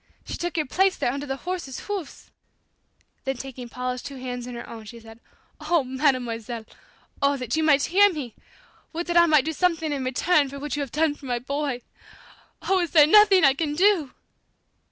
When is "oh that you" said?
7.21-7.61